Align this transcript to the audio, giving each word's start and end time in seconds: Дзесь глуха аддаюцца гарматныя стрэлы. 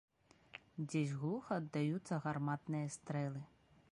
Дзесь 0.87 1.13
глуха 1.19 1.53
аддаюцца 1.61 2.21
гарматныя 2.25 2.87
стрэлы. 2.99 3.41